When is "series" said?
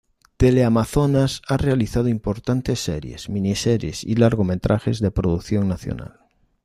2.79-3.29